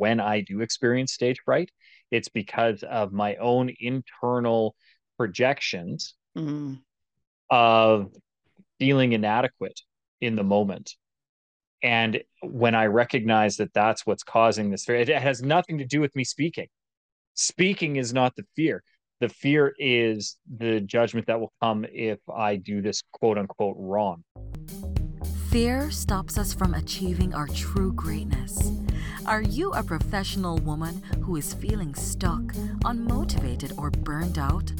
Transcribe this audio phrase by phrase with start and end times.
[0.00, 1.70] when I do experience stage fright,
[2.10, 4.74] it's because of my own internal
[5.18, 6.74] projections mm-hmm.
[7.50, 8.10] of
[8.78, 9.78] feeling inadequate
[10.22, 10.94] in the moment.
[11.82, 16.00] And when I recognize that that's what's causing this fear, it has nothing to do
[16.00, 16.68] with me speaking.
[17.34, 18.82] Speaking is not the fear.
[19.20, 24.24] The fear is the judgment that will come if I do this quote unquote wrong.
[25.50, 28.80] Fear stops us from achieving our true greatness.
[29.26, 32.40] Are you a professional woman who is feeling stuck,
[32.84, 34.72] unmotivated, or burned out?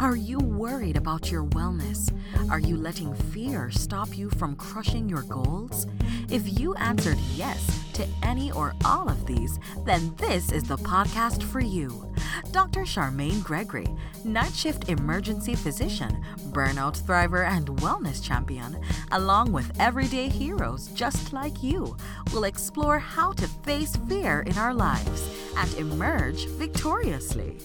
[0.00, 2.12] Are you worried about your wellness?
[2.50, 5.86] Are you letting fear stop you from crushing your goals?
[6.30, 11.42] If you answered yes to any or all of these, then this is the podcast
[11.42, 12.12] for you.
[12.52, 12.82] Dr.
[12.82, 13.88] Charmaine Gregory,
[14.24, 18.80] night shift emergency physician, burnout thriver, and wellness champion,
[19.10, 21.96] along with everyday heroes just like you,
[22.32, 27.56] will explore how to face fear in our lives and emerge victoriously.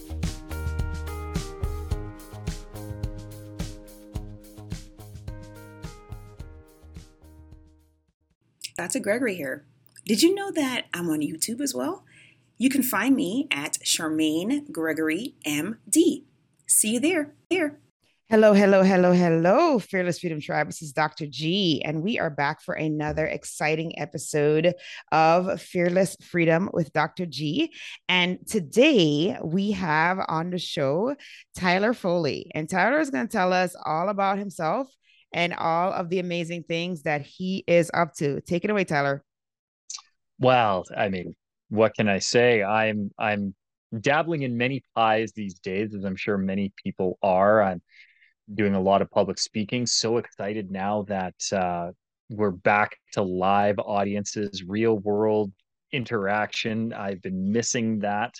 [8.76, 8.98] Dr.
[8.98, 9.64] Gregory here.
[10.04, 12.04] Did you know that I'm on YouTube as well?
[12.58, 16.24] You can find me at Charmaine Gregory MD.
[16.66, 17.34] See you there.
[17.50, 17.78] There.
[18.30, 20.66] Hello, hello, hello, hello, Fearless Freedom Tribe.
[20.66, 21.26] This is Dr.
[21.26, 24.74] G, and we are back for another exciting episode
[25.12, 27.26] of Fearless Freedom with Dr.
[27.26, 27.72] G.
[28.08, 31.14] And today we have on the show
[31.54, 34.88] Tyler Foley, and Tyler is going to tell us all about himself
[35.34, 38.40] and all of the amazing things that he is up to.
[38.42, 39.22] Take it away, Tyler.
[40.38, 41.34] Well, I mean,
[41.68, 42.62] what can I say?
[42.62, 43.54] I'm I'm
[44.00, 47.62] dabbling in many pies these days, as I'm sure many people are.
[47.62, 47.82] I'm
[48.54, 49.86] doing a lot of public speaking.
[49.86, 51.90] So excited now that uh,
[52.30, 55.52] we're back to live audiences, real world
[55.92, 56.92] interaction.
[56.92, 58.34] I've been missing that.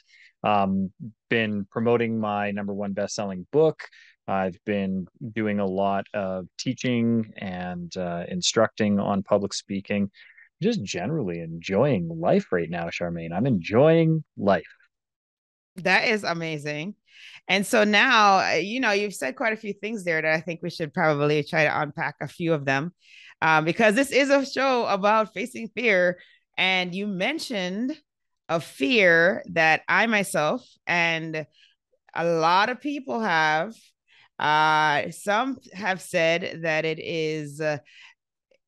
[0.45, 0.93] Um,
[1.31, 3.83] been promoting my number one best selling book.
[4.27, 10.11] I've been doing a lot of teaching and uh, instructing on public speaking,
[10.63, 13.33] just generally enjoying life right now, Charmaine.
[13.33, 14.63] I'm enjoying life.
[15.77, 16.95] That is amazing.
[17.49, 20.41] And so now, uh, you know, you've said quite a few things there that I
[20.41, 22.93] think we should probably try to unpack a few of them
[23.43, 26.19] um, because this is a show about facing fear.
[26.57, 27.97] And you mentioned
[28.49, 31.47] a fear that I myself and
[32.15, 33.75] a lot of people have
[34.39, 37.79] uh, some have said that it is uh,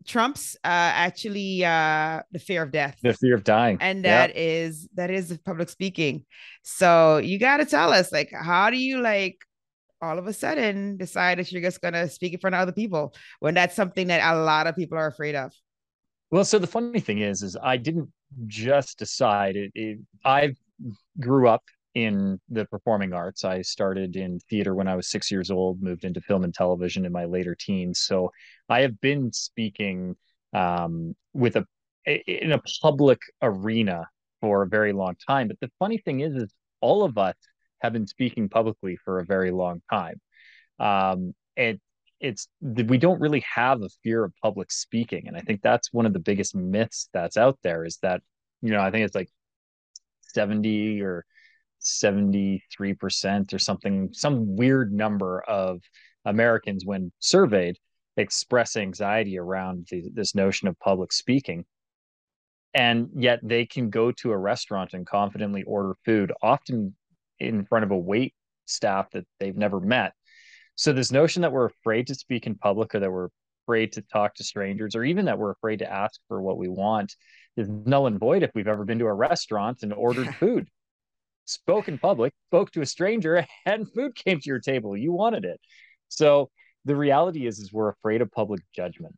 [0.06, 4.36] trumps uh, actually uh, the fear of death, the fear of dying, and that yep.
[4.36, 6.24] is that is public speaking.
[6.62, 9.38] So you got to tell us, like, how do you like
[10.00, 13.14] all of a sudden decide that you're just gonna speak in front of other people
[13.40, 15.52] when that's something that a lot of people are afraid of?
[16.30, 18.10] Well, so the funny thing is, is I didn't
[18.46, 19.70] just decide it.
[19.74, 20.54] it I
[21.20, 21.62] grew up
[21.96, 23.42] in the performing arts.
[23.42, 27.06] I started in theater when I was six years old, moved into film and television
[27.06, 28.00] in my later teens.
[28.00, 28.30] So
[28.68, 30.14] I have been speaking
[30.52, 31.64] um, with a
[32.04, 34.08] in a public arena
[34.42, 35.48] for a very long time.
[35.48, 36.52] But the funny thing is, is
[36.82, 37.34] all of us
[37.80, 40.20] have been speaking publicly for a very long time.
[40.78, 45.28] Um, it's we don't really have a fear of public speaking.
[45.28, 48.20] And I think that's one of the biggest myths that's out there is that,
[48.60, 49.30] you know, I think it's like
[50.34, 51.24] 70 or
[51.86, 55.80] 73% or something, some weird number of
[56.24, 57.76] Americans, when surveyed,
[58.16, 61.64] express anxiety around the, this notion of public speaking.
[62.74, 66.94] And yet they can go to a restaurant and confidently order food, often
[67.38, 68.34] in front of a wait
[68.66, 70.12] staff that they've never met.
[70.74, 73.28] So, this notion that we're afraid to speak in public or that we're
[73.64, 76.68] afraid to talk to strangers or even that we're afraid to ask for what we
[76.68, 77.14] want
[77.56, 80.68] is null and void if we've ever been to a restaurant and ordered food
[81.46, 84.96] spoke in public, spoke to a stranger, and food came to your table.
[84.96, 85.60] You wanted it.
[86.08, 86.50] So
[86.84, 89.16] the reality is, is we're afraid of public judgment,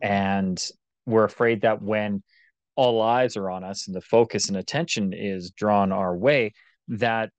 [0.00, 0.62] and
[1.06, 2.22] we're afraid that when
[2.76, 6.52] all eyes are on us and the focus and attention is drawn our way,
[6.88, 7.30] that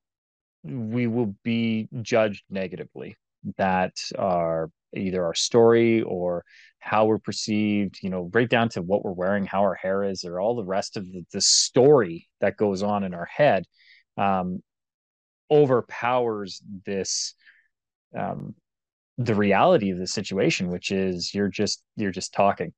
[0.64, 3.16] we will be judged negatively.
[3.58, 6.44] That our either our story or
[6.80, 10.26] how we're perceived, you know, right down to what we're wearing, how our hair is,
[10.26, 13.64] or all the rest of the, the story that goes on in our head
[14.19, 14.62] um,
[15.50, 17.33] overpowers this
[18.18, 18.54] um,
[19.18, 22.74] the reality of the situation, which is you're just you're just talking,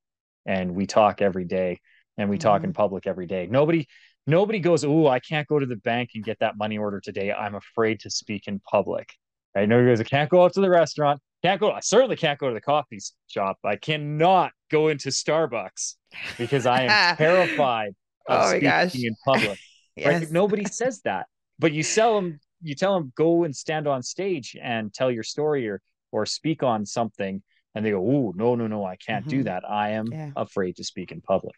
[0.46, 1.80] and we talk every day,
[2.18, 2.48] and we mm-hmm.
[2.48, 2.78] talk in mm-hmm.
[2.78, 3.48] public every day.
[3.50, 3.88] Nobody
[4.28, 7.32] nobody goes, "Oh, I can't go to the bank and get that money order today.
[7.32, 9.10] I'm afraid to speak in public."
[9.56, 9.68] Right?
[9.68, 11.22] Nobody goes, "I can't go out to the restaurant.
[11.44, 11.72] Can't go.
[11.72, 13.58] I certainly can't go to the coffee shop.
[13.66, 15.96] I cannot go into Starbucks
[16.38, 17.94] because I am terrified
[18.28, 18.96] of oh speaking gosh.
[18.96, 19.60] in public."
[19.96, 20.08] yes.
[20.08, 21.28] right nobody says that
[21.62, 25.24] but you sell them you tell them go and stand on stage and tell your
[25.24, 25.80] story or
[26.12, 27.42] or speak on something
[27.74, 29.38] and they go oh no no no i can't mm-hmm.
[29.38, 30.32] do that i am yeah.
[30.36, 31.56] afraid to speak in public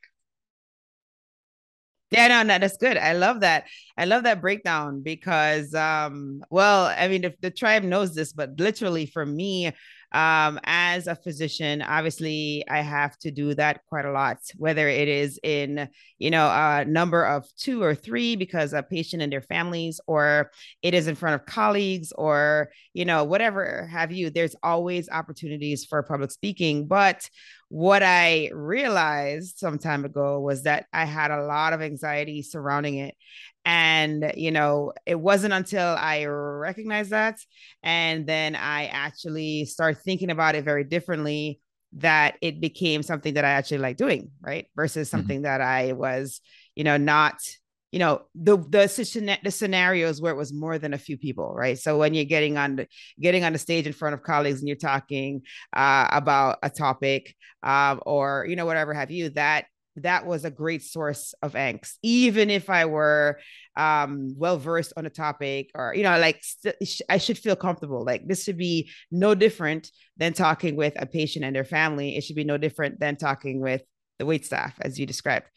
[2.11, 2.95] yeah, no, no, that's good.
[2.95, 3.65] I love that.
[3.97, 8.51] I love that breakdown because, um, well, I mean, if the tribe knows this, but
[8.59, 9.71] literally for me,
[10.13, 15.07] um, as a physician, obviously, I have to do that quite a lot, whether it
[15.07, 15.89] is in,
[16.19, 20.51] you know, a number of two or three because a patient and their families, or
[20.83, 24.29] it is in front of colleagues, or, you know, whatever have you.
[24.29, 26.87] There's always opportunities for public speaking.
[26.87, 27.27] But
[27.69, 32.97] what I realized some time ago was that I had a lot of anxiety surrounding
[32.97, 33.15] it.
[33.65, 37.39] And, you know, it wasn't until I recognized that
[37.81, 41.61] and then I actually start thinking about it very differently
[41.93, 44.67] that it became something that I actually like doing, right?
[44.75, 45.17] Versus mm-hmm.
[45.17, 45.43] something mm-hmm.
[45.43, 46.41] that I was,
[46.75, 47.39] you know, not
[47.93, 51.77] you know the the the scenarios where it was more than a few people right
[51.77, 52.87] so when you're getting on the
[53.21, 55.43] getting on the stage in front of colleagues and you're talking
[55.73, 59.65] uh, about a topic um, or you know whatever have you that
[59.97, 63.39] that was a great source of angst even if i were
[63.75, 66.75] um well versed on a topic or you know like st-
[67.09, 68.03] i should feel comfortable.
[68.03, 72.15] Like this should be no different than talking with a patient and their family.
[72.15, 73.81] It should be no different than talking with
[74.19, 75.47] the wait staff as you described.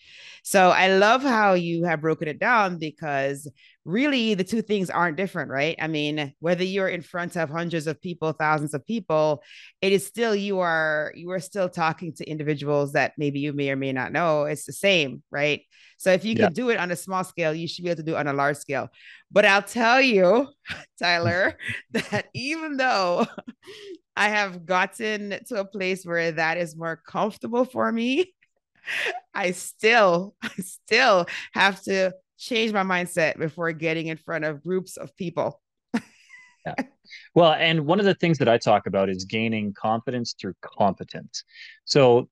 [0.42, 3.50] So I love how you have broken it down because
[3.84, 5.76] really the two things aren't different, right?
[5.80, 9.42] I mean, whether you're in front of hundreds of people, thousands of people,
[9.82, 13.70] it is still you are you are still talking to individuals that maybe you may
[13.70, 14.44] or may not know.
[14.44, 15.62] It's the same, right?
[15.98, 16.46] So if you yeah.
[16.46, 18.28] can do it on a small scale, you should be able to do it on
[18.28, 18.88] a large scale.
[19.30, 20.48] But I'll tell you,
[20.98, 21.56] Tyler,
[21.92, 23.26] that even though
[24.16, 28.32] I have gotten to a place where that is more comfortable for me.
[29.34, 34.96] I still, I still have to change my mindset before getting in front of groups
[34.96, 35.60] of people.
[35.94, 36.74] yeah.
[37.34, 41.44] Well, and one of the things that I talk about is gaining confidence through competence.
[41.84, 42.28] So,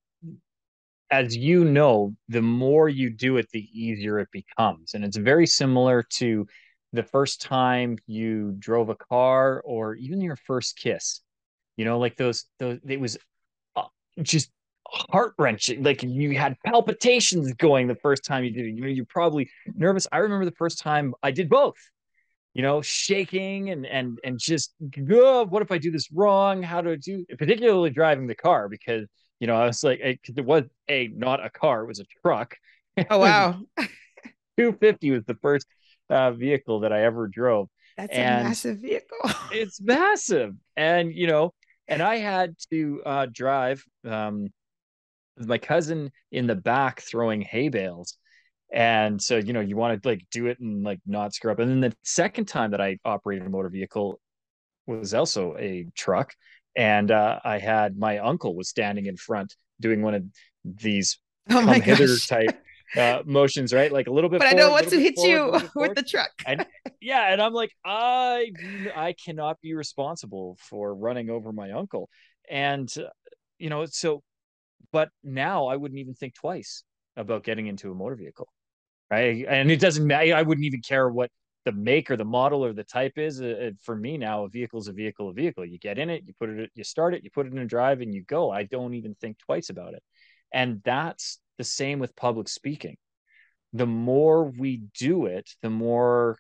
[1.11, 4.95] as you know, the more you do it, the easier it becomes.
[4.95, 6.47] And it's very similar to
[6.93, 11.21] the first time you drove a car or even your first kiss.
[11.77, 13.19] You know, like those, those, it was
[13.77, 13.85] uh,
[14.23, 14.51] just
[15.11, 15.83] heart wrenching.
[15.83, 18.75] Like you had palpitations going the first time you did it.
[18.75, 20.07] You know, you're probably nervous.
[20.13, 21.77] I remember the first time I did both.
[22.55, 24.75] You know, shaking and and and just
[25.11, 26.63] oh, what if I do this wrong?
[26.63, 27.27] How do I do?
[27.37, 29.09] Particularly driving the car because
[29.41, 32.07] you know I was like, it, it was a not a car, it was a
[32.23, 32.57] truck.
[33.11, 33.59] Oh wow,
[34.57, 35.67] 250 was the first
[36.09, 37.69] uh, vehicle that I ever drove.
[37.97, 39.19] That's and a massive vehicle.
[39.51, 41.55] it's massive, and you know,
[41.89, 43.85] and I had to uh, drive.
[44.09, 44.51] Um,
[45.39, 48.17] my cousin in the back throwing hay bales.
[48.73, 51.59] And so you know you want to like do it and like not screw up.
[51.59, 54.21] And then the second time that i operated a motor vehicle
[54.87, 56.33] was also a truck.
[56.77, 60.25] And uh, i had my uncle was standing in front doing one of
[60.65, 61.19] these
[61.51, 62.59] oh come hither type
[62.97, 63.93] uh, motions right?
[63.93, 66.03] Like a little bit but forward, i don't want to hit forward, you with the
[66.03, 66.31] truck.
[66.47, 66.67] And,
[67.01, 68.51] yeah and i'm like i
[68.95, 72.09] i cannot be responsible for running over my uncle.
[72.51, 73.11] And uh,
[73.59, 74.23] you know so
[74.95, 76.85] but now I wouldn't even think twice
[77.17, 78.47] about getting into a motor vehicle.
[79.11, 79.45] Right.
[79.47, 80.37] And it doesn't matter.
[80.37, 81.31] I wouldn't even care what
[81.65, 83.41] the make or the model or the type is.
[83.41, 85.65] Uh, for me now, a vehicle is a vehicle, a vehicle.
[85.65, 87.67] You get in it, you put it, you start it, you put it in a
[87.67, 88.53] drive, and you go.
[88.53, 90.03] I don't even think twice about it.
[90.53, 92.97] And that's the same with public speaking.
[93.73, 96.39] The more we do it, the more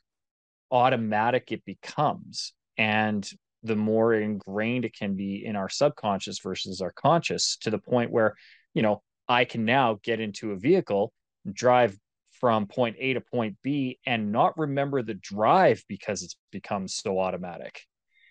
[0.70, 2.52] automatic it becomes.
[2.78, 3.28] And
[3.64, 8.10] the more ingrained it can be in our subconscious versus our conscious to the point
[8.10, 8.34] where,
[8.74, 11.12] you know, I can now get into a vehicle,
[11.50, 11.98] drive
[12.32, 17.18] from point A to point B and not remember the drive because it's become so
[17.18, 17.80] automatic.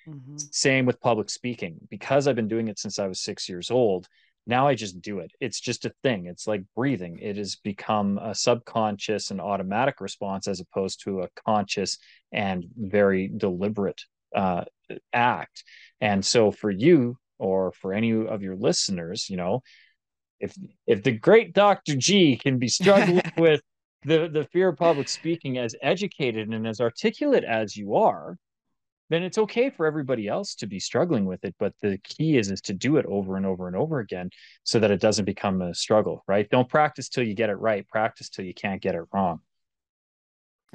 [0.07, 0.37] Mm-hmm.
[0.37, 1.79] Same with public speaking.
[1.89, 4.07] Because I've been doing it since I was six years old,
[4.45, 5.31] now I just do it.
[5.39, 6.27] It's just a thing.
[6.27, 7.17] It's like breathing.
[7.19, 11.97] It has become a subconscious and automatic response as opposed to a conscious
[12.31, 14.01] and very deliberate
[14.35, 14.65] uh,
[15.11, 15.63] act.
[16.01, 19.61] And so for you or for any of your listeners, you know,
[20.39, 20.55] if
[20.87, 21.95] if the great Dr.
[21.95, 23.61] G can be struggling with
[24.03, 28.37] the the fear of public speaking as educated and as articulate as you are,
[29.09, 31.55] then it's okay for everybody else to be struggling with it.
[31.59, 34.29] But the key is is to do it over and over and over again
[34.63, 36.49] so that it doesn't become a struggle, right?
[36.49, 37.87] Don't practice till you get it right.
[37.87, 39.39] Practice till you can't get it wrong.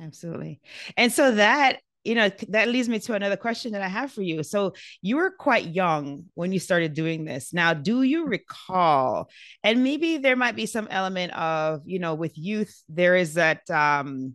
[0.00, 0.60] Absolutely.
[0.96, 4.22] And so that you know that leads me to another question that i have for
[4.22, 9.28] you so you were quite young when you started doing this now do you recall
[9.62, 13.68] and maybe there might be some element of you know with youth there is that
[13.70, 14.34] um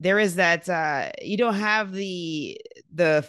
[0.00, 2.60] there is that uh you don't have the
[2.94, 3.28] the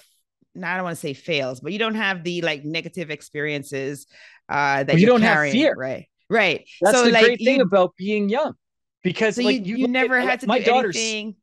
[0.57, 4.07] I don't want to say fails, but you don't have the like negative experiences
[4.49, 5.75] uh that well, you don't carrying, have fear.
[5.75, 6.07] Right.
[6.29, 6.67] Right.
[6.81, 8.53] That's so, the like, great thing you, about being young.
[9.03, 11.35] Because so like you, you, you never had to my do daughter's, anything.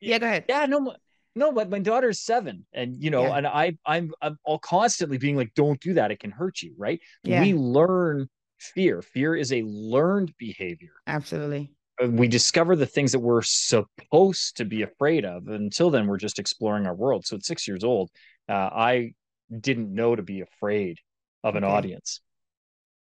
[0.00, 0.44] Yeah, go ahead.
[0.48, 0.94] Yeah, no,
[1.38, 3.36] no, but my daughter's seven, and you know, yeah.
[3.36, 6.74] and I, I'm, I'm all constantly being like, "Don't do that; it can hurt you."
[6.76, 7.00] Right?
[7.22, 7.40] Yeah.
[7.40, 8.28] We learn
[8.58, 9.02] fear.
[9.02, 10.92] Fear is a learned behavior.
[11.06, 11.72] Absolutely.
[12.06, 15.48] We discover the things that we're supposed to be afraid of.
[15.48, 17.26] Until then, we're just exploring our world.
[17.26, 18.10] So at six years old,
[18.48, 19.14] uh, I
[19.60, 20.98] didn't know to be afraid
[21.42, 21.72] of an okay.
[21.72, 22.20] audience.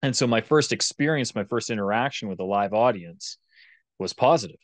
[0.02, 3.38] And so my first experience, my first interaction with a live audience
[3.98, 4.58] was positive.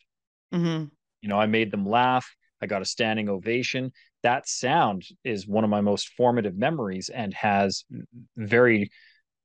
[0.53, 0.87] Mm-hmm.
[1.21, 2.35] You know, I made them laugh.
[2.63, 3.93] I got a standing ovation.
[4.23, 7.85] That sound is one of my most formative memories and has
[8.37, 8.91] very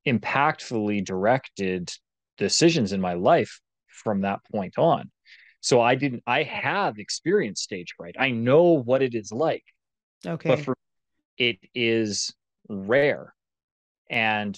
[0.07, 1.91] impactfully directed
[2.37, 5.11] decisions in my life from that point on.
[5.59, 8.15] So I didn't, I have experienced stage fright.
[8.17, 9.63] I know what it is like.
[10.25, 10.49] Okay.
[10.49, 10.75] But for
[11.37, 12.33] it is
[12.67, 13.33] rare
[14.09, 14.57] and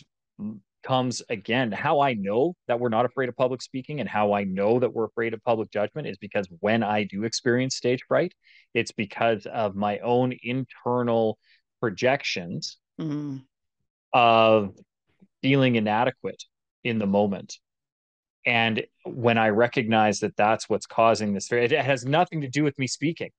[0.84, 4.44] comes again how i know that we're not afraid of public speaking and how i
[4.44, 8.34] know that we're afraid of public judgment is because when i do experience stage fright
[8.74, 11.38] it's because of my own internal
[11.80, 13.38] projections mm-hmm.
[14.14, 14.74] of
[15.42, 16.42] feeling inadequate
[16.84, 17.58] in the moment.
[18.46, 22.64] And when i recognize that that's what's causing this fear it has nothing to do
[22.64, 23.32] with me speaking.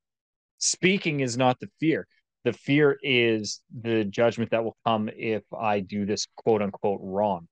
[0.59, 2.07] Speaking is not the fear
[2.45, 7.49] the fear is the judgment that will come if I do this quote unquote wrong.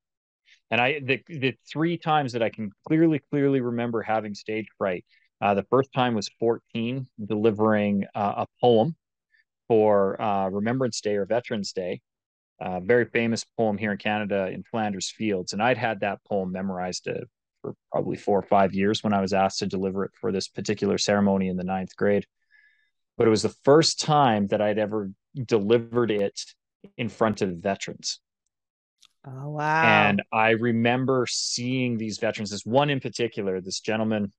[0.70, 5.04] And I the the three times that I can clearly clearly remember having stage fright.
[5.40, 8.94] Uh, the first time was 14, delivering uh, a poem
[9.66, 12.00] for uh, Remembrance Day or Veterans Day,
[12.60, 15.52] a very famous poem here in Canada in Flanders Fields.
[15.52, 17.24] And I'd had that poem memorized uh,
[17.60, 20.46] for probably four or five years when I was asked to deliver it for this
[20.46, 22.24] particular ceremony in the ninth grade
[23.22, 25.08] but it was the first time that I'd ever
[25.46, 26.40] delivered it
[26.96, 28.18] in front of veterans.
[29.24, 30.08] Oh wow.
[30.08, 34.32] And I remember seeing these veterans, this one in particular, this gentleman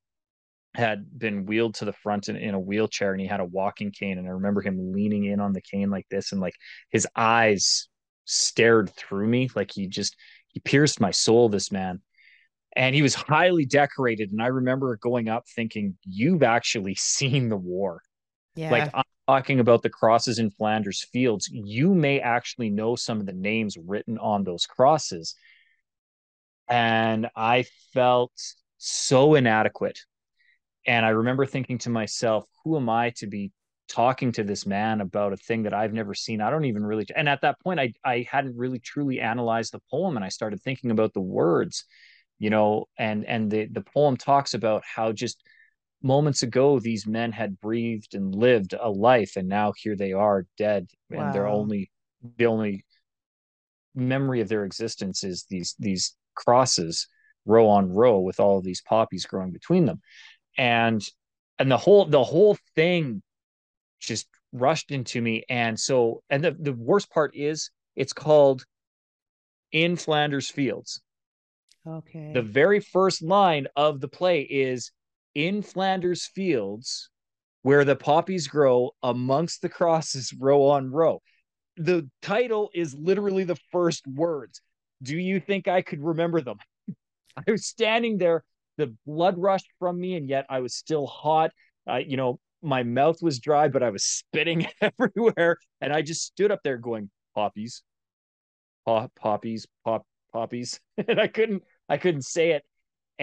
[0.75, 3.89] had been wheeled to the front in, in, a wheelchair and he had a walking
[3.89, 4.17] cane.
[4.17, 6.55] And I remember him leaning in on the cane like this and like
[6.91, 7.87] his eyes
[8.25, 9.47] stared through me.
[9.55, 10.17] Like he just
[10.49, 12.01] he pierced my soul, this man.
[12.75, 14.33] And he was highly decorated.
[14.33, 18.01] And I remember going up thinking, You've actually seen the war.
[18.55, 18.71] Yeah.
[18.71, 21.49] Like I'm talking about the crosses in Flanders Fields.
[21.51, 25.35] You may actually know some of the names written on those crosses.
[26.69, 28.31] And I felt
[28.77, 29.99] so inadequate.
[30.85, 33.51] And I remember thinking to myself, who am I to be
[33.87, 36.41] talking to this man about a thing that I've never seen?
[36.41, 39.81] I don't even really and at that point I I hadn't really truly analyzed the
[39.91, 41.85] poem and I started thinking about the words,
[42.39, 45.43] you know, and and the the poem talks about how just
[46.03, 50.45] moments ago these men had breathed and lived a life and now here they are
[50.57, 51.21] dead wow.
[51.21, 51.89] and their only
[52.37, 52.85] the only
[53.95, 57.07] memory of their existence is these these crosses
[57.45, 60.01] row on row with all of these poppies growing between them.
[60.57, 61.03] And
[61.59, 63.21] and the whole the whole thing
[63.99, 65.43] just rushed into me.
[65.49, 68.65] And so and the, the worst part is it's called
[69.71, 71.01] in flanders fields.
[71.85, 72.31] Okay.
[72.33, 74.91] The very first line of the play is
[75.35, 77.09] in Flanders fields
[77.63, 81.21] where the poppies grow amongst the crosses row on row.
[81.77, 84.61] The title is literally the first words.
[85.01, 86.57] Do you think I could remember them?
[87.37, 88.43] I was standing there,
[88.77, 91.51] the blood rushed from me, and yet I was still hot.
[91.89, 95.57] Uh, you know, my mouth was dry, but I was spitting everywhere.
[95.81, 97.81] And I just stood up there going, poppies,
[98.85, 100.79] pop, poppies, pop, poppies.
[101.07, 102.63] and I couldn't, I couldn't say it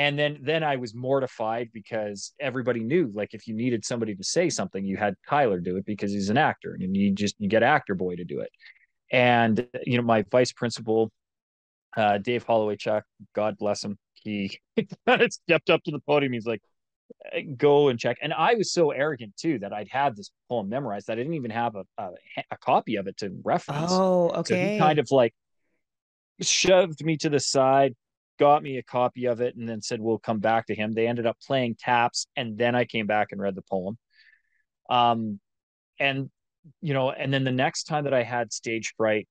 [0.00, 4.24] and then then i was mortified because everybody knew like if you needed somebody to
[4.24, 7.48] say something you had tyler do it because he's an actor and you just you
[7.48, 8.50] get actor boy to do it.
[9.12, 11.10] And you know my vice principal
[11.96, 13.04] uh, dave holloway chuck
[13.34, 14.58] god bless him he
[15.06, 16.32] kind of stepped up to the podium.
[16.32, 16.62] He's like
[17.56, 18.16] go and check.
[18.22, 21.08] And i was so arrogant too that i'd had this poem memorized.
[21.08, 22.10] That i didn't even have a, a,
[22.52, 23.90] a copy of it to reference.
[23.92, 25.34] Oh okay so he kind of like
[26.40, 27.94] shoved me to the side
[28.40, 30.92] got me a copy of it and then said we'll come back to him.
[30.92, 33.98] They ended up playing taps and then I came back and read the poem.
[34.88, 35.38] Um
[36.00, 36.30] and
[36.80, 39.28] you know, and then the next time that I had stage fright,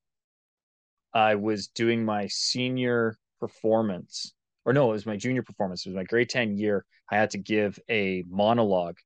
[1.13, 4.33] I was doing my senior performance.
[4.65, 5.85] Or no, it was my junior performance.
[5.85, 6.85] It was my grade 10 year.
[7.11, 8.97] I had to give a monologue.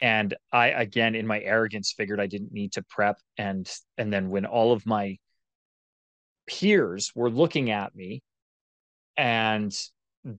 [0.00, 4.28] And I again in my arrogance figured I didn't need to prep and and then
[4.28, 5.18] when all of my
[6.48, 8.22] peers were looking at me
[9.16, 9.74] and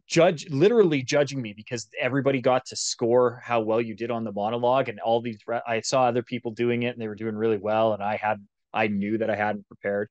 [0.07, 4.31] judge literally judging me because everybody got to score how well you did on the
[4.31, 7.57] monologue and all these I saw other people doing it and they were doing really
[7.57, 8.37] well and I had
[8.73, 10.09] I knew that I hadn't prepared.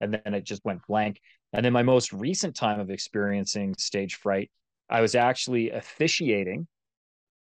[0.00, 1.20] And then it just went blank.
[1.52, 4.50] And then my most recent time of experiencing stage fright
[4.88, 6.66] I was actually officiating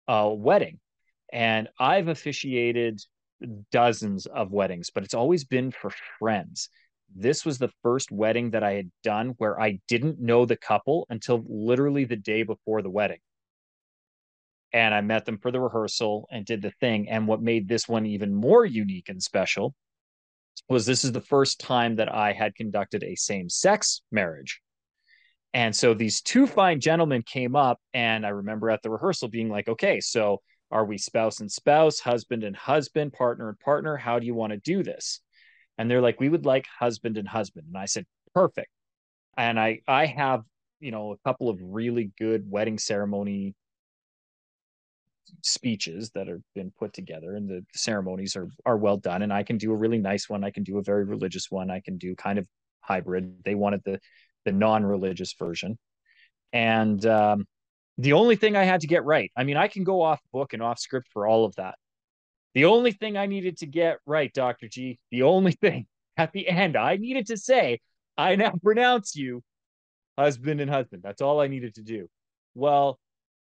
[0.07, 0.79] a wedding.
[1.31, 3.01] And I've officiated
[3.71, 6.69] dozens of weddings but it's always been for friends
[7.15, 11.05] this was the first wedding that I had done where I didn't know the couple
[11.09, 13.19] until literally the day before the wedding.
[14.73, 17.09] And I met them for the rehearsal and did the thing.
[17.09, 19.75] And what made this one even more unique and special
[20.69, 24.61] was this is the first time that I had conducted a same sex marriage.
[25.53, 29.49] And so these two fine gentlemen came up, and I remember at the rehearsal being
[29.49, 30.41] like, okay, so
[30.71, 33.97] are we spouse and spouse, husband and husband, partner and partner?
[33.97, 35.19] How do you want to do this?
[35.81, 37.65] And they're like we would like husband and husband.
[37.67, 38.69] And i said perfect.
[39.35, 40.43] And i i have
[40.79, 43.55] you know a couple of really good wedding ceremony
[45.41, 49.43] speeches that have been put together and the ceremonies are are well done and i
[49.43, 50.43] can do a really nice one.
[50.43, 51.71] I can do a very religious one.
[51.71, 52.45] I can do kind of
[52.81, 53.43] hybrid.
[53.43, 53.99] They wanted the
[54.45, 55.77] the non-religious version.
[56.53, 57.45] And um,
[57.97, 60.53] the only thing i had to get right i mean i can go off book
[60.53, 61.75] and off script for all of that
[62.53, 64.67] the only thing I needed to get right, Dr.
[64.67, 67.79] G, the only thing at the end I needed to say,
[68.17, 69.43] I now pronounce you
[70.17, 71.01] husband and husband.
[71.03, 72.07] That's all I needed to do.
[72.53, 72.99] Well,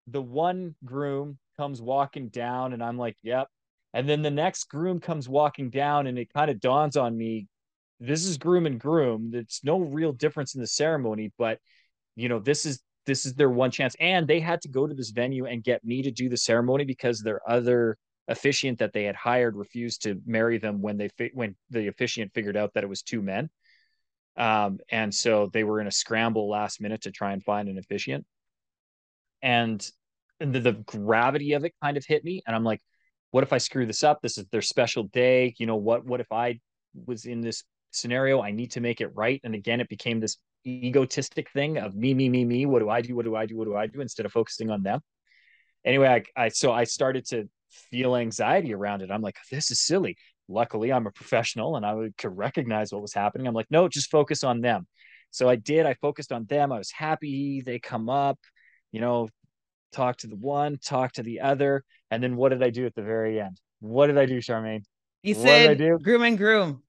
[0.06, 3.48] the one groom comes walking down, and I'm like, yep.
[3.94, 7.48] And then the next groom comes walking down, and it kind of dawns on me
[8.00, 9.30] this is groom and groom.
[9.30, 11.58] There's no real difference in the ceremony, but
[12.16, 13.96] you know, this is this is their one chance.
[14.00, 16.84] And they had to go to this venue and get me to do the ceremony
[16.84, 17.96] because their other
[18.28, 22.32] officiant that they had hired refused to marry them when they fi- when the officiant
[22.34, 23.48] figured out that it was two men.
[24.36, 27.78] Um, and so they were in a scramble last minute to try and find an
[27.78, 28.24] officiant.
[29.42, 29.90] And,
[30.40, 32.42] the, the gravity of it kind of hit me.
[32.46, 32.80] And I'm like,
[33.30, 34.20] what if I screw this up?
[34.22, 35.54] This is their special day.
[35.58, 36.60] You know, what what if I
[37.06, 38.40] was in this scenario?
[38.40, 39.40] I need to make it right.
[39.44, 42.66] And again, it became this egotistic thing of me, me, me, me.
[42.66, 43.14] What do I do?
[43.14, 43.56] What do I do?
[43.56, 44.00] What do I do?
[44.00, 45.00] Instead of focusing on them.
[45.84, 49.10] Anyway, I, I so I started to feel anxiety around it.
[49.10, 50.16] I'm like, this is silly.
[50.48, 53.46] Luckily, I'm a professional and I could recognize what was happening.
[53.46, 54.86] I'm like, no, just focus on them.
[55.30, 55.84] So I did.
[55.86, 56.72] I focused on them.
[56.72, 57.62] I was happy.
[57.64, 58.38] They come up,
[58.92, 59.28] you know,
[59.92, 61.84] talk to the one, talk to the other.
[62.10, 63.60] And then what did I do at the very end?
[63.80, 64.84] What did I do, Charmaine?
[65.22, 66.82] You what said groom and groom.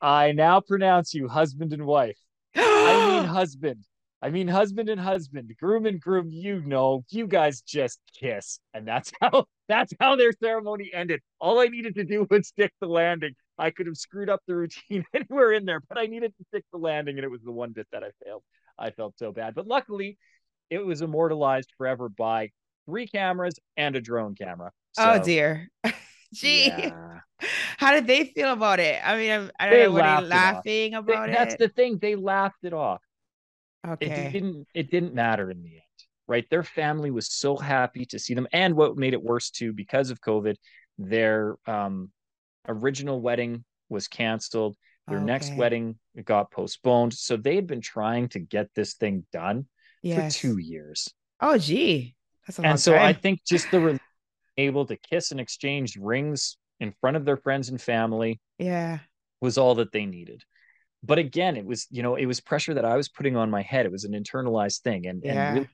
[0.00, 2.18] I now pronounce you husband and wife.
[2.54, 3.84] I mean husband.
[4.22, 8.60] I mean, husband and husband, groom and groom, you know, you guys just kiss.
[8.74, 11.20] And that's how that's how their ceremony ended.
[11.40, 13.34] All I needed to do was stick the landing.
[13.58, 16.64] I could have screwed up the routine anywhere in there, but I needed to stick
[16.72, 18.42] the landing, and it was the one bit that I failed.
[18.78, 19.54] I felt so bad.
[19.54, 20.18] But luckily,
[20.70, 22.50] it was immortalized forever by
[22.86, 24.72] three cameras and a drone camera.
[24.98, 25.68] Oh, so, oh dear.
[26.32, 27.18] Gee, yeah.
[27.76, 29.00] how did they feel about it?
[29.04, 29.90] I mean, I, I don't they know.
[29.90, 31.36] Were they laughing about they, it?
[31.36, 31.98] That's the thing.
[32.00, 33.02] They laughed it off.
[33.86, 34.26] Okay.
[34.26, 35.82] It didn't it didn't matter in the end,
[36.30, 36.48] right?
[36.48, 38.46] Their family was so happy to see them.
[38.52, 40.54] And what made it worse too, because of COVID,
[40.96, 42.10] their um
[42.68, 44.76] original wedding was canceled.
[45.08, 45.26] Their okay.
[45.26, 47.14] next wedding got postponed.
[47.14, 49.66] So they had been trying to get this thing done
[50.02, 50.36] yes.
[50.36, 51.12] for two years.
[51.40, 52.14] Oh gee.
[52.46, 53.02] That's a and so time.
[53.02, 53.98] I think just the
[54.56, 58.40] able to kiss and exchange rings in front of their friends and family.
[58.56, 59.00] Yeah.
[59.40, 60.44] Was all that they needed
[61.02, 63.62] but again it was you know it was pressure that i was putting on my
[63.62, 65.32] head it was an internalized thing and, yeah.
[65.32, 65.68] and really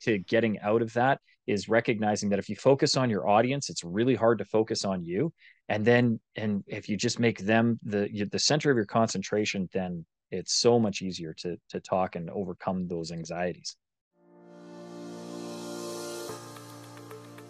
[0.00, 3.84] to getting out of that is recognizing that if you focus on your audience it's
[3.84, 5.32] really hard to focus on you.
[5.68, 10.04] And then and if you just make them the the center of your concentration then
[10.30, 13.76] it's so much easier to to talk and overcome those anxieties.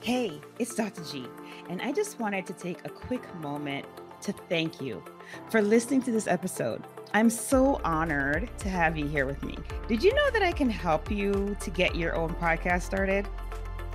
[0.00, 1.26] Hey it's dr g
[1.68, 3.84] and i just wanted to take a quick moment
[4.22, 5.02] to thank you
[5.50, 9.56] for listening to this episode I'm so honored to have you here with me.
[9.88, 13.26] Did you know that I can help you to get your own podcast started?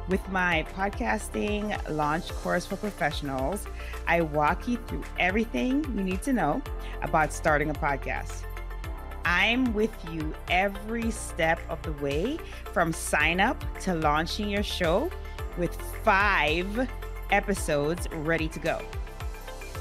[0.09, 3.67] With my podcasting launch course for professionals,
[4.05, 6.61] I walk you through everything you need to know
[7.03, 8.43] about starting a podcast.
[9.23, 12.37] I'm with you every step of the way
[12.73, 15.09] from sign up to launching your show
[15.57, 16.89] with five
[17.31, 18.81] episodes ready to go.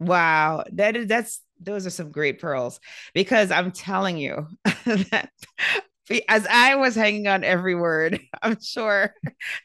[0.00, 2.80] Wow, that is that's those are some great pearls
[3.14, 4.48] because I'm telling you
[4.84, 5.30] that
[6.28, 9.14] as I was hanging on every word, I'm sure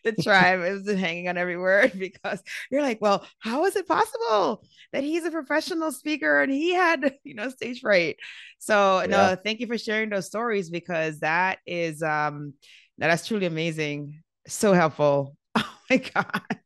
[0.03, 4.63] the tribe is hanging on every word because you're like, well, how is it possible
[4.93, 8.17] that he's a professional speaker and he had, you know, stage fright?
[8.59, 9.07] So yeah.
[9.07, 12.53] no, thank you for sharing those stories because that is um
[12.97, 14.21] that's truly amazing.
[14.47, 15.35] So helpful.
[15.55, 16.59] Oh my gosh.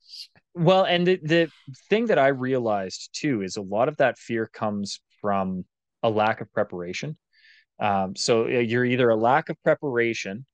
[0.56, 1.50] Well, and the, the
[1.90, 5.66] thing that I realized too is a lot of that fear comes from
[6.04, 7.18] a lack of preparation.
[7.80, 10.46] Um, so you're either a lack of preparation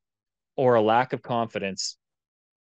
[0.55, 1.97] or a lack of confidence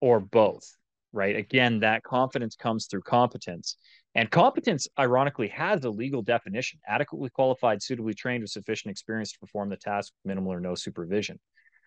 [0.01, 0.65] or both,
[1.13, 1.37] right?
[1.37, 3.77] Again, that confidence comes through competence.
[4.15, 9.39] And competence, ironically, has a legal definition adequately qualified, suitably trained, with sufficient experience to
[9.39, 11.39] perform the task with minimal or no supervision.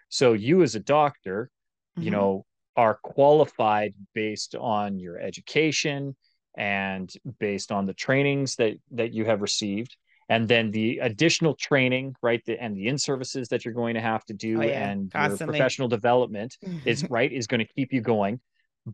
[0.09, 1.49] So you, as a doctor,
[1.97, 2.05] mm-hmm.
[2.05, 6.15] you know, are qualified based on your education
[6.55, 9.95] and based on the trainings that that you have received.
[10.29, 14.01] And then the additional training right the, and the in services that you're going to
[14.01, 14.89] have to do oh, yeah.
[14.89, 15.45] and Constantly.
[15.45, 16.87] your professional development mm-hmm.
[16.87, 18.39] is right is going to keep you going.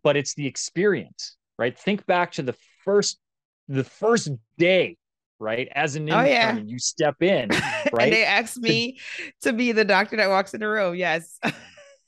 [0.03, 1.77] But it's the experience right?
[1.77, 3.19] Think back to the first
[3.67, 4.97] the first day
[5.41, 5.69] right?
[5.73, 6.57] As an intern oh, yeah.
[6.57, 7.49] you step in
[7.93, 8.99] right and they ask me
[9.41, 11.39] to be the doctor that walks in the room yes.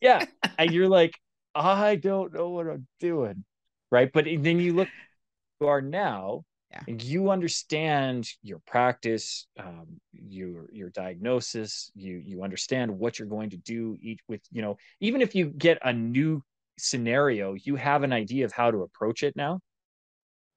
[0.01, 0.25] Yeah.
[0.57, 1.13] And you're like
[1.53, 3.43] I don't know what I'm doing.
[3.91, 4.11] Right.
[4.11, 4.87] But then you look
[5.61, 6.81] you are now yeah.
[6.87, 13.49] and you understand your practice, um, your your diagnosis, you you understand what you're going
[13.51, 16.41] to do each with, you know, even if you get a new
[16.77, 19.59] scenario, you have an idea of how to approach it now.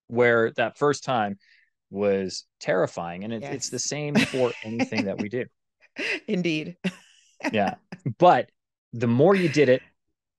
[0.09, 1.39] Where that first time
[1.91, 3.25] was terrifying.
[3.25, 3.55] And it, yes.
[3.55, 5.47] it's the same for anything that we do.
[6.29, 6.77] Indeed.
[7.53, 7.75] yeah.
[8.19, 8.51] But
[8.93, 9.83] the more you did it,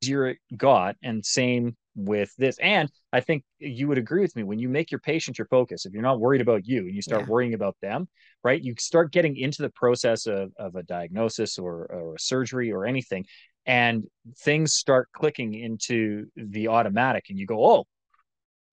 [0.05, 4.59] easier got and same with this and i think you would agree with me when
[4.59, 7.21] you make your patient your focus if you're not worried about you and you start
[7.21, 7.27] yeah.
[7.27, 8.07] worrying about them
[8.43, 12.71] right you start getting into the process of, of a diagnosis or, or a surgery
[12.71, 13.25] or anything
[13.65, 14.05] and
[14.39, 17.85] things start clicking into the automatic and you go oh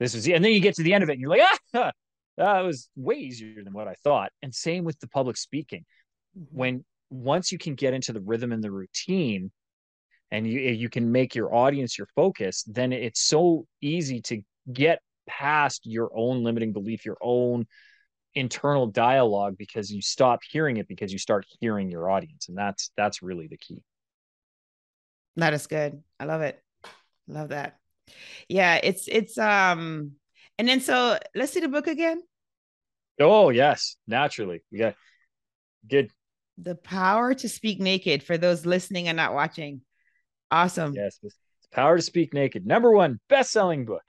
[0.01, 1.43] this is and then you get to the end of it and you're like
[1.75, 1.93] ah
[2.37, 5.85] that was way easier than what i thought and same with the public speaking
[6.37, 6.59] mm-hmm.
[6.59, 9.53] when once you can get into the rhythm and the routine
[10.33, 14.43] and you you can make your audience your focus then it's so easy to
[14.73, 17.65] get past your own limiting belief your own
[18.35, 22.91] internal dialogue because you stop hearing it because you start hearing your audience and that's
[22.97, 23.83] that's really the key.
[25.37, 26.03] That is good.
[26.19, 26.61] I love it.
[27.29, 27.77] Love that.
[28.49, 30.13] Yeah it's it's um
[30.59, 32.23] and then so let's see the book again.
[33.21, 34.63] Oh yes naturally.
[34.71, 34.93] Yeah
[35.89, 36.11] good.
[36.59, 39.83] The power to speak naked for those listening and not watching
[40.53, 40.95] Awesome.
[40.95, 41.19] Yes,
[41.73, 44.03] Power to Speak Naked, number one best-selling book.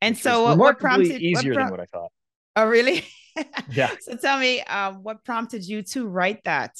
[0.00, 1.20] And so, what, what prompted?
[1.20, 2.10] Easier what prom- than what I thought.
[2.56, 3.04] Oh, really?
[3.70, 3.90] yeah.
[4.00, 6.72] So tell me, um, what prompted you to write that?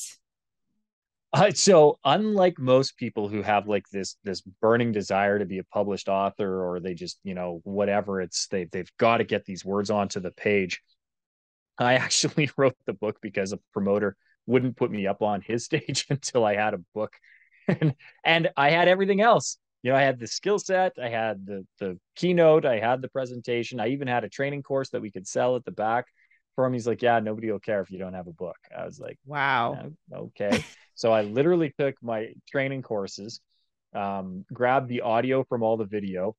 [1.33, 5.65] Uh, so, unlike most people who have like this this burning desire to be a
[5.65, 9.65] published author, or they just you know whatever it's they they've got to get these
[9.65, 10.81] words onto the page.
[11.77, 16.07] I actually wrote the book because a promoter wouldn't put me up on his stage
[16.09, 17.13] until I had a book
[17.69, 19.59] and, and I had everything else.
[19.83, 23.09] You know, I had the skill set, I had the the keynote, I had the
[23.09, 26.07] presentation, I even had a training course that we could sell at the back
[26.55, 26.73] for him.
[26.73, 28.57] He's like, Yeah, nobody will care if you don't have a book.
[28.77, 29.91] I was like, Wow.
[30.11, 30.65] Yeah, okay.
[30.95, 33.41] so I literally took my training courses,
[33.95, 36.35] um, grabbed the audio from all the video,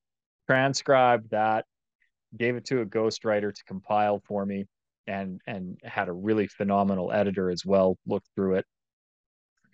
[0.48, 1.66] transcribed that,
[2.36, 4.66] gave it to a ghostwriter to compile for me,
[5.06, 8.66] and and had a really phenomenal editor as well look through it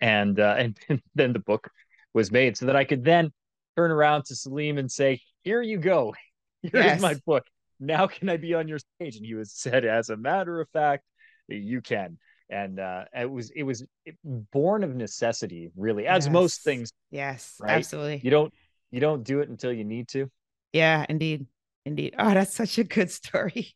[0.02, 0.56] and uh,
[0.88, 1.70] and then the book
[2.12, 3.32] was made so that I could then
[3.76, 6.14] turn around to Salim and say, "Here you go,
[6.62, 7.00] here's yes.
[7.00, 7.44] my book.
[7.80, 10.68] Now can I be on your stage?" And he was said, "As a matter of
[10.70, 11.04] fact,
[11.48, 12.18] you can."
[12.50, 13.82] And uh, it was it was
[14.24, 16.32] born of necessity, really, as yes.
[16.32, 16.92] most things.
[17.10, 17.70] Yes, right?
[17.70, 18.20] absolutely.
[18.22, 18.52] You don't
[18.90, 20.30] you don't do it until you need to.
[20.74, 21.46] Yeah, indeed,
[21.86, 22.14] indeed.
[22.18, 23.74] Oh, that's such a good story.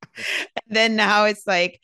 [0.68, 1.78] then now it's like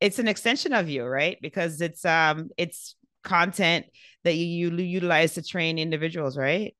[0.00, 1.38] it's an extension of you, right?
[1.40, 2.96] Because it's um it's
[3.26, 3.84] content
[4.24, 6.74] that you, you utilize to train individuals, right?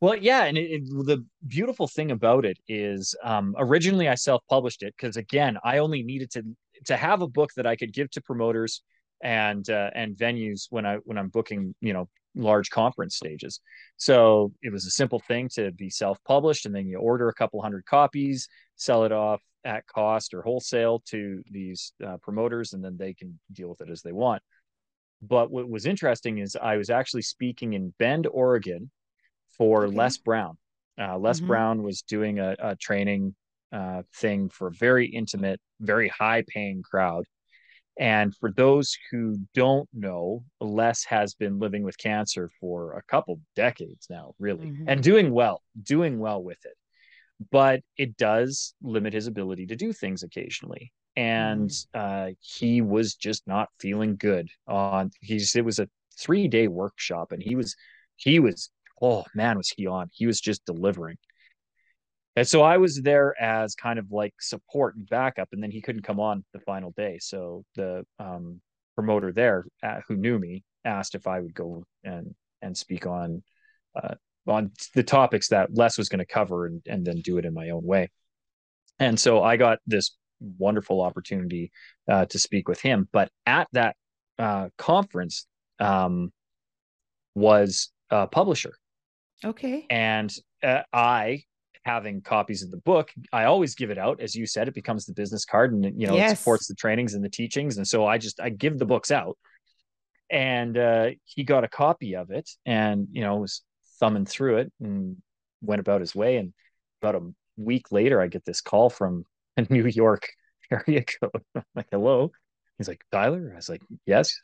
[0.00, 4.82] Well, yeah, and it, it, the beautiful thing about it is, um, originally I self-published
[4.82, 6.42] it because again, I only needed to
[6.84, 8.82] to have a book that I could give to promoters
[9.22, 13.60] and uh, and venues when I when I'm booking, you know, large conference stages.
[13.96, 17.62] So it was a simple thing to be self-published, and then you order a couple
[17.62, 22.96] hundred copies, sell it off at cost or wholesale to these uh, promoters, and then
[22.98, 24.42] they can deal with it as they want.
[25.28, 28.90] But what was interesting is I was actually speaking in Bend, Oregon,
[29.56, 29.96] for okay.
[29.96, 30.56] Les Brown.
[30.98, 31.46] Uh, Les mm-hmm.
[31.46, 33.34] Brown was doing a, a training
[33.72, 37.24] uh, thing for a very intimate, very high-paying crowd
[37.98, 43.40] and for those who don't know, Les has been living with cancer for a couple
[43.54, 44.88] decades now, really, mm-hmm.
[44.88, 46.74] and doing well, doing well with it.
[47.50, 50.92] But it does limit his ability to do things occasionally.
[51.16, 52.28] And mm-hmm.
[52.30, 57.32] uh, he was just not feeling good on he's it was a three day workshop
[57.32, 57.74] and he was
[58.16, 58.70] he was
[59.02, 61.16] oh man was he on he was just delivering
[62.36, 65.80] and so I was there as kind of like support and backup, and then he
[65.80, 67.18] couldn't come on the final day.
[67.18, 68.60] So the um,
[68.94, 73.42] promoter there, uh, who knew me, asked if I would go and and speak on
[74.00, 74.14] uh,
[74.46, 77.54] on the topics that Les was going to cover, and and then do it in
[77.54, 78.10] my own way.
[78.98, 81.72] And so I got this wonderful opportunity
[82.08, 83.08] uh, to speak with him.
[83.12, 83.96] But at that
[84.38, 85.46] uh, conference
[85.78, 86.32] um,
[87.34, 88.74] was a publisher.
[89.44, 89.86] Okay.
[89.90, 91.44] And uh, I
[91.86, 95.06] having copies of the book i always give it out as you said it becomes
[95.06, 96.32] the business card and you know yes.
[96.32, 99.12] it supports the trainings and the teachings and so i just i give the books
[99.12, 99.38] out
[100.28, 103.62] and uh, he got a copy of it and you know was
[104.00, 105.16] thumbing through it and
[105.62, 106.52] went about his way and
[107.00, 107.22] about a
[107.56, 109.24] week later i get this call from
[109.56, 110.28] a new york
[110.70, 112.32] area code I'm like hello
[112.78, 114.34] he's like tyler i was like yes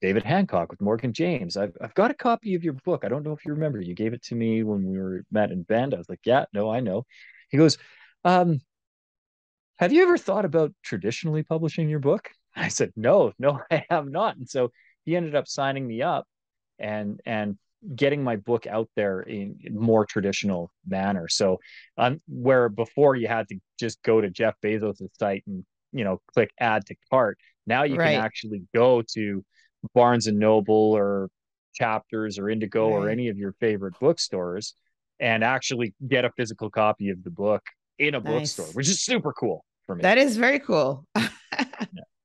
[0.00, 1.56] David Hancock with Morgan James.
[1.56, 3.04] I've, I've got a copy of your book.
[3.04, 3.80] I don't know if you remember.
[3.80, 5.94] You gave it to me when we were met in Bend.
[5.94, 7.04] I was like, yeah, no, I know.
[7.48, 7.78] He goes,
[8.24, 8.60] um,
[9.78, 12.30] have you ever thought about traditionally publishing your book?
[12.54, 14.36] I said, no, no, I have not.
[14.36, 14.70] And so
[15.04, 16.26] he ended up signing me up
[16.78, 17.58] and and
[17.94, 21.28] getting my book out there in, more traditional manner.
[21.28, 21.58] So
[21.98, 26.20] um, where before you had to just go to Jeff Bezos' site and you know
[26.32, 28.14] click add to cart, now you right.
[28.14, 29.44] can actually go to
[29.94, 31.28] Barnes and Noble or
[31.74, 32.94] Chapters or Indigo right.
[32.94, 34.74] or any of your favorite bookstores
[35.20, 37.62] and actually get a physical copy of the book
[37.98, 38.56] in a nice.
[38.56, 40.02] bookstore, which is super cool for me.
[40.02, 41.06] That is very cool.
[41.16, 41.28] yeah.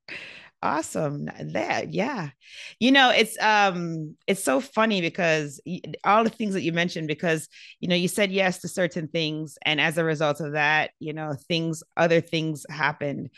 [0.60, 1.26] Awesome.
[1.52, 2.30] That yeah.
[2.80, 5.60] You know, it's um it's so funny because
[6.02, 9.56] all the things that you mentioned because you know, you said yes to certain things
[9.64, 13.30] and as a result of that, you know, things other things happened.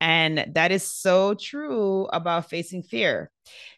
[0.00, 3.32] And that is so true about facing fear.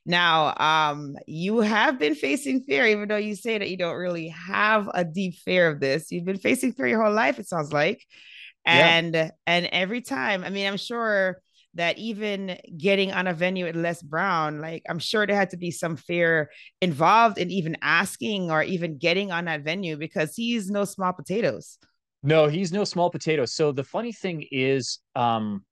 [0.05, 4.29] Now, um, you have been facing fear, even though you say that you don't really
[4.29, 6.13] have a deep fear of this.
[6.13, 8.05] You've been facing fear your whole life, it sounds like.
[8.67, 9.31] And yeah.
[9.47, 11.41] and every time, I mean, I'm sure
[11.75, 15.57] that even getting on a venue at Les Brown, like I'm sure there had to
[15.57, 20.71] be some fear involved in even asking or even getting on that venue because he's
[20.71, 21.79] no small potatoes.
[22.23, 23.53] No, he's no small potatoes.
[23.53, 25.65] So the funny thing is, um,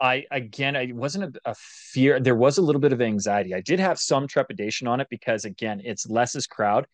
[0.00, 2.18] I again, I wasn't a, a, fear.
[2.18, 3.54] There was a little bit of anxiety.
[3.54, 6.86] I did have some trepidation on it because again, it's Les's crowd.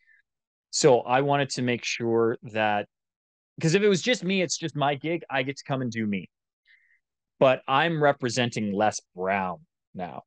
[0.70, 2.86] So I wanted to make sure that
[3.56, 5.24] because if it was just me, it's just my gig.
[5.30, 6.28] I get to come and do me.
[7.38, 9.60] But I'm representing Les Brown
[9.94, 10.22] now.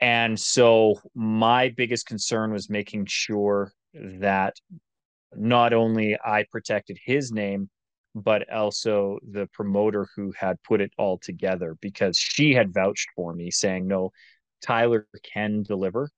[0.00, 4.56] And so my biggest concern was making sure that
[5.34, 7.68] not only I protected his name,
[8.14, 13.32] but also the promoter who had put it all together because she had vouched for
[13.32, 14.10] me saying no
[14.62, 16.10] tyler can deliver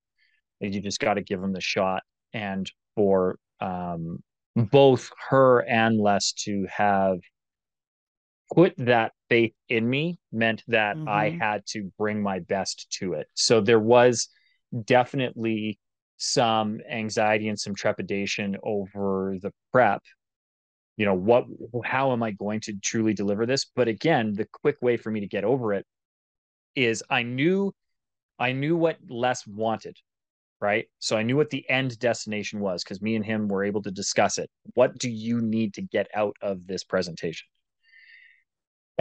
[0.61, 4.19] you just got to give him the shot and for um,
[4.57, 7.19] both her and les to have
[8.55, 11.09] put that faith in me meant that mm-hmm.
[11.09, 13.27] i had to bring my best to it.
[13.35, 14.29] So there was
[14.85, 15.79] definitely
[16.17, 20.03] some anxiety and some trepidation over the prep.
[20.97, 21.47] You know what
[21.85, 23.67] how am i going to truly deliver this?
[23.75, 25.87] But again the quick way for me to get over it
[26.75, 27.73] is i knew
[28.38, 29.97] i knew what les wanted
[30.61, 30.87] right?
[31.01, 33.91] So i knew what the end destination was because me and him were able to
[33.91, 34.49] discuss it.
[34.75, 37.47] What do you need to get out of this presentation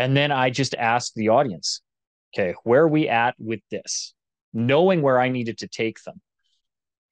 [0.02, 1.82] and then i just asked the audience
[2.34, 4.14] okay where are we at with this?
[4.54, 6.22] Knowing where i needed to take them.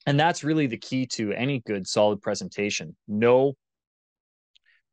[0.05, 2.95] And that's really the key to any good solid presentation.
[3.07, 3.55] Know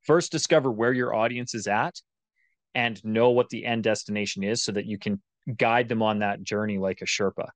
[0.02, 1.94] first discover where your audience is at
[2.74, 5.20] and know what the end destination is so that you can
[5.56, 7.48] guide them on that journey like a sherpa.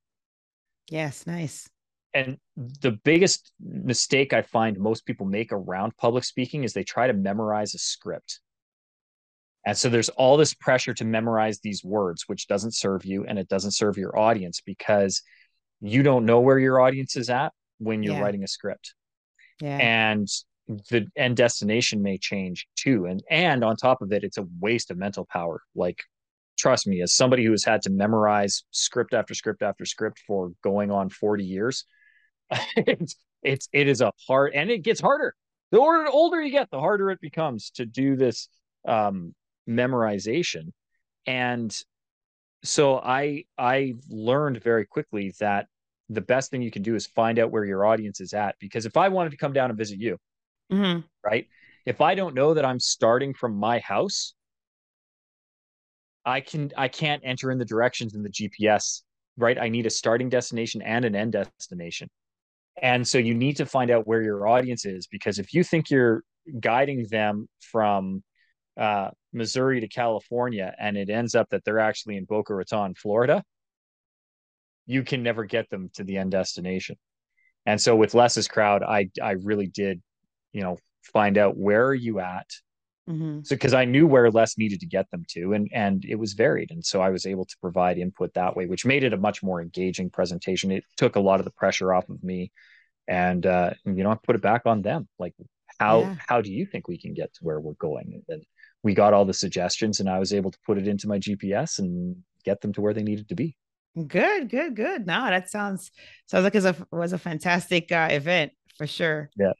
[0.89, 1.69] Yes nice.
[2.13, 7.07] And the biggest mistake i find most people make around public speaking is they try
[7.07, 8.41] to memorize a script
[9.67, 13.39] And so there's all this pressure to memorize these words, which doesn't serve you and
[13.39, 15.23] it doesn't serve your audience because
[15.81, 18.21] you don't know where your audience is at when you're yeah.
[18.21, 18.95] writing a script.
[19.61, 19.77] Yeah.
[19.77, 20.29] And
[20.91, 23.07] the end destination may change too.
[23.07, 25.63] And and on top of it, it's a waste of mental power.
[25.75, 25.99] Like
[26.59, 30.53] trust me, as somebody who has had to memorize script after script after script for
[30.63, 31.85] going on 40 years,
[32.77, 35.35] it's it's it is a hard and it gets harder.
[35.71, 38.49] The older, older you get, the harder it becomes to do this
[38.87, 39.35] um,
[39.69, 40.73] memorization.
[41.27, 41.77] And
[42.65, 45.67] so I I learned very quickly that
[46.09, 48.57] the best thing you can do is find out where your audience is at.
[48.61, 50.19] Because if I wanted to come down and visit you,
[50.73, 51.01] mm-hmm.
[51.25, 51.47] right?
[51.87, 54.35] If I don't know that I'm starting from my house,
[56.25, 59.03] I can I can't enter in the directions in the GPS,
[59.37, 59.59] right?
[59.59, 62.09] I need a starting destination and an end destination.
[62.83, 65.91] And so you need to find out where your audience is because if you think
[65.91, 66.23] you're
[66.61, 68.23] guiding them from
[68.81, 73.45] uh, Missouri to California and it ends up that they're actually in Boca Raton, Florida,
[74.87, 76.97] you can never get them to the end destination.
[77.67, 80.03] And so with Les's crowd, I I really did,
[80.53, 80.79] you know,
[81.13, 82.47] find out where are you at.
[83.09, 83.41] Mm-hmm.
[83.45, 86.33] So because I knew where Les needed to get them to, and and it was
[86.33, 89.19] varied, and so I was able to provide input that way, which made it a
[89.19, 90.71] much more engaging presentation.
[90.71, 92.51] It took a lot of the pressure off of me,
[93.07, 95.09] and uh, you know, I put it back on them.
[95.19, 95.35] Like,
[95.79, 96.17] how yeah.
[96.27, 98.23] how do you think we can get to where we're going?
[98.29, 98.43] And
[98.83, 101.79] we got all the suggestions, and I was able to put it into my GPS
[101.79, 103.57] and get them to where they needed to be.
[104.07, 105.07] Good, good, good.
[105.07, 105.91] No, that sounds
[106.27, 109.31] sounds like it was a, was a fantastic uh, event for sure.
[109.37, 109.53] Yeah.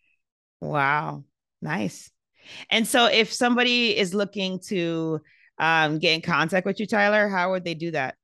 [0.61, 1.25] Wow.
[1.61, 2.11] Nice.
[2.71, 5.21] And so, if somebody is looking to
[5.59, 8.15] um, get in contact with you, Tyler, how would they do that?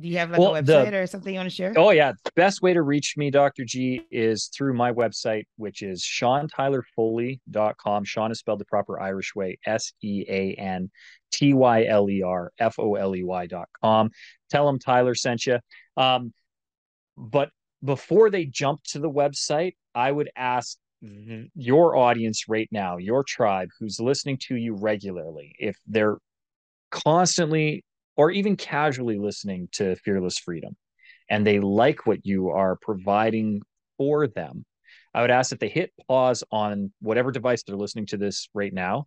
[0.00, 1.72] Do you have like well, a website the, or something you want to share?
[1.76, 3.64] Oh yeah, the best way to reach me, Dr.
[3.64, 8.04] G, is through my website, which is SeanTylerFoley.com.
[8.04, 10.90] Sean is spelled the proper Irish way, S E A N
[11.30, 14.10] T Y L E R F O L E Y.com.
[14.50, 15.60] Tell them Tyler sent you.
[15.96, 16.34] Um,
[17.16, 17.50] but
[17.84, 20.76] before they jump to the website, I would ask
[21.54, 26.16] your audience right now, your tribe who's listening to you regularly, if they're
[26.90, 27.84] constantly
[28.16, 30.76] or even casually listening to Fearless Freedom
[31.28, 33.60] and they like what you are providing
[33.96, 34.64] for them,
[35.12, 38.72] I would ask that they hit pause on whatever device they're listening to this right
[38.72, 39.06] now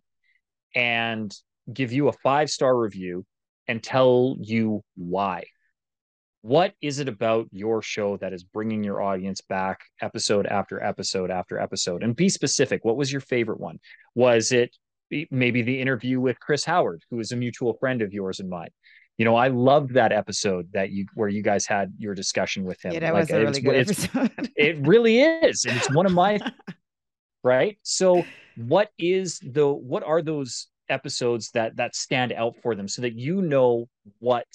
[0.74, 1.34] and
[1.72, 3.24] give you a five star review
[3.66, 5.44] and tell you why.
[6.42, 11.30] What is it about your show that is bringing your audience back episode after episode
[11.30, 12.02] after episode?
[12.02, 12.84] And be specific.
[12.84, 13.78] What was your favorite one?
[14.14, 14.74] Was it
[15.30, 18.70] maybe the interview with Chris Howard, who is a mutual friend of yours and mine?
[19.18, 22.82] You know, I loved that episode that you where you guys had your discussion with
[22.84, 22.92] him.
[22.92, 24.50] Yeah, that like, was a really good episode.
[24.56, 26.38] it really is, and it's one of my
[27.44, 27.76] right.
[27.82, 28.24] So,
[28.56, 33.14] what is the what are those episodes that that stand out for them, so that
[33.14, 33.88] you know
[34.20, 34.46] what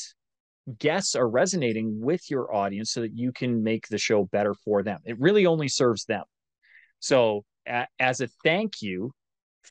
[0.80, 4.82] guests are resonating with your audience, so that you can make the show better for
[4.82, 5.02] them.
[5.04, 6.24] It really only serves them.
[7.00, 9.12] So, a, as a thank you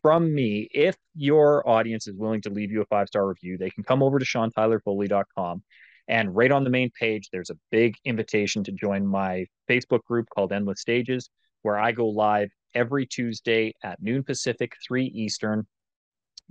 [0.00, 3.70] from me, if your audience is willing to leave you a five star review, they
[3.70, 5.62] can come over to SeanTylerFoley.com.
[6.08, 10.28] And right on the main page, there's a big invitation to join my Facebook group
[10.34, 11.30] called Endless Stages,
[11.62, 15.66] where I go live every Tuesday at noon Pacific, 3 Eastern.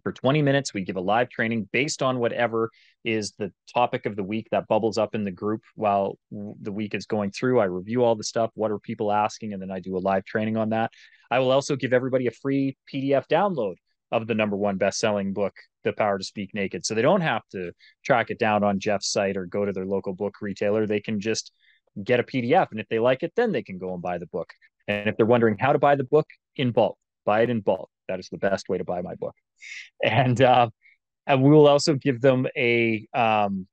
[0.04, 2.70] For 20 minutes, we give a live training based on whatever
[3.04, 6.96] is the topic of the week that bubbles up in the group while the week
[6.96, 7.60] is going through.
[7.60, 8.52] I review all the stuff.
[8.56, 9.54] What are people asking?
[9.54, 10.92] And then I do a live training on that.
[11.30, 13.76] I will also give everybody a free PDF download
[14.12, 16.86] of the number one best-selling book, The Power to Speak Naked.
[16.86, 17.72] So they don't have to
[18.04, 20.86] track it down on Jeff's site or go to their local book retailer.
[20.86, 21.52] They can just
[22.04, 22.68] get a PDF.
[22.72, 24.50] And if they like it, then they can go and buy the book.
[24.88, 27.90] And if they're wondering how to buy the book in bulk, buy it in bulk.
[28.08, 29.36] That is the best way to buy my book.
[30.04, 30.70] And uh,
[31.28, 33.68] and we will also give them a um,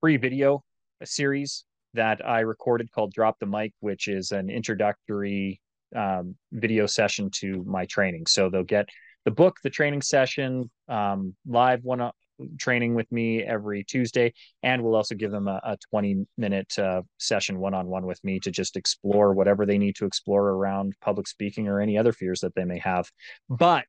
[0.00, 0.62] free video
[1.00, 5.60] a series that I recorded called Drop the Mic, which is an introductory
[5.94, 8.26] um, video session to my training.
[8.26, 8.88] So they'll get
[9.24, 12.10] the book, the training session, um, live one uh,
[12.58, 17.02] training with me every Tuesday, and we'll also give them a, a 20 minute uh,
[17.18, 20.94] session one on one with me to just explore whatever they need to explore around
[21.00, 23.08] public speaking or any other fears that they may have.
[23.48, 23.86] But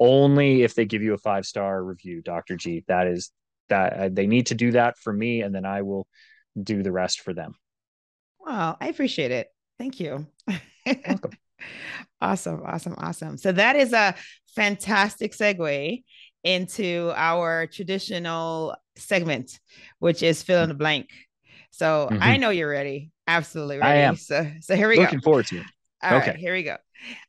[0.00, 2.56] only if they give you a five star review, Dr.
[2.56, 2.84] G.
[2.88, 3.30] That is
[3.68, 6.08] that uh, they need to do that for me, and then I will
[6.60, 7.54] do the rest for them.
[8.40, 9.48] Wow, I appreciate it.
[9.78, 10.26] Thank you.
[10.86, 11.32] Welcome.
[12.20, 13.36] awesome, awesome, awesome.
[13.36, 14.14] So that is a
[14.56, 16.02] fantastic segue
[16.42, 19.58] into our traditional segment,
[19.98, 21.08] which is fill in the blank.
[21.70, 22.22] So mm-hmm.
[22.22, 23.10] I know you're ready.
[23.26, 24.00] Absolutely ready.
[24.00, 24.16] I am.
[24.16, 25.06] So, so here we Looking go.
[25.06, 25.66] Looking forward to it.
[26.02, 26.30] All okay.
[26.30, 26.76] Right, here we go.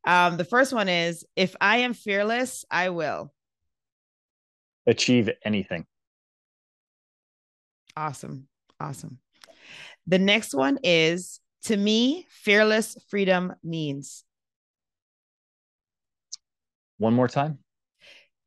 [0.06, 3.34] Um, the first one is if I am fearless, I will.
[4.88, 5.86] achieve anything.
[7.96, 8.48] Awesome.
[8.80, 9.20] Awesome.
[10.08, 14.24] The next one is to me, fearless freedom means.
[16.98, 17.60] One more time.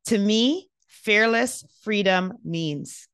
[0.07, 3.07] To me, fearless freedom means.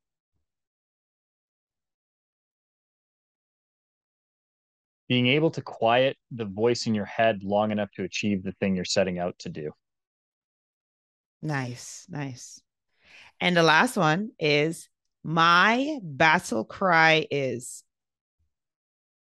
[5.12, 8.78] Being able to quiet the voice in your head long enough to achieve the thing
[8.78, 9.74] you're setting out to do.
[11.42, 12.62] Nice, nice.
[13.42, 14.88] And the last one is
[15.22, 17.84] my battle cry is.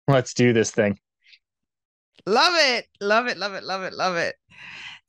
[0.08, 0.98] Let's do this thing.
[2.26, 2.86] Love it.
[3.02, 3.36] Love it.
[3.38, 3.64] Love it.
[3.66, 3.94] Love it.
[3.94, 4.36] Love it.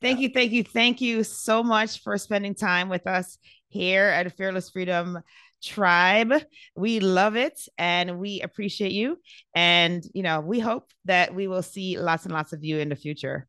[0.01, 0.31] Thank you.
[0.31, 0.65] Thank you.
[0.65, 5.21] Thank you so much for spending time with us here at Fearless Freedom
[5.63, 6.35] Tribe.
[6.77, 9.19] We love it and we appreciate you.
[9.55, 12.89] And, you know, we hope that we will see lots and lots of you in
[12.89, 13.47] the future.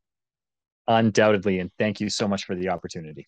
[0.88, 1.60] Undoubtedly.
[1.60, 3.28] And thank you so much for the opportunity.